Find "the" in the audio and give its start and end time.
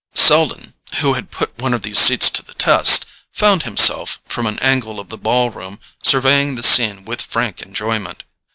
2.43-2.55, 5.09-5.15, 6.55-6.63